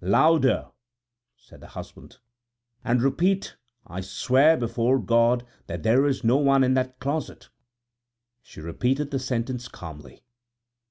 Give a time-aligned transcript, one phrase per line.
[0.00, 0.70] "Louder,"
[1.36, 2.16] said the husband,
[2.82, 3.56] "and repeat
[3.88, 7.50] 'I swear before God that there is no one in that closet'."
[8.40, 10.22] She repeated the sentence calmly.